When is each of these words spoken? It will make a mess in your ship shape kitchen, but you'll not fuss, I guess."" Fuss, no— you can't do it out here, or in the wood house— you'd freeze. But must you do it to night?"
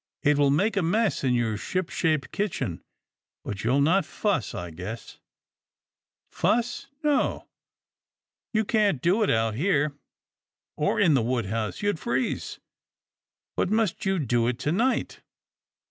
It 0.23 0.35
will 0.39 0.49
make 0.49 0.75
a 0.75 0.81
mess 0.81 1.23
in 1.23 1.35
your 1.35 1.57
ship 1.57 1.91
shape 1.91 2.31
kitchen, 2.31 2.81
but 3.45 3.63
you'll 3.63 3.81
not 3.81 4.03
fuss, 4.03 4.55
I 4.55 4.71
guess."" 4.71 5.19
Fuss, 6.31 6.87
no— 7.03 7.47
you 8.55 8.65
can't 8.65 8.99
do 8.99 9.21
it 9.21 9.29
out 9.29 9.53
here, 9.53 9.93
or 10.75 10.99
in 10.99 11.13
the 11.13 11.21
wood 11.21 11.45
house— 11.45 11.83
you'd 11.83 11.99
freeze. 11.99 12.59
But 13.55 13.69
must 13.69 14.03
you 14.03 14.17
do 14.17 14.47
it 14.47 14.57
to 14.61 14.71
night?" 14.71 15.21